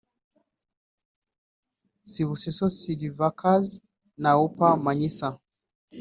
Sibusiso 2.11 2.65
Vilakazi 2.99 3.81
na 4.17 4.29
Oupa 4.41 4.67
Manyisa 4.83 5.29